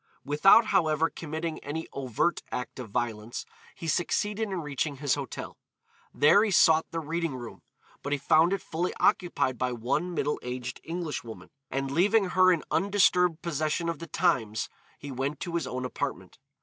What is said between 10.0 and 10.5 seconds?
middle